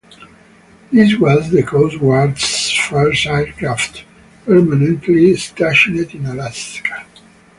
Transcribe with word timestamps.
This 0.91 1.15
was 1.19 1.51
the 1.51 1.61
Coast 1.61 1.99
Guard's 1.99 2.71
first 2.71 3.27
aircraft 3.27 4.03
permanently 4.47 5.35
stationed 5.35 6.09
in 6.15 6.25
Alaska. 6.25 7.05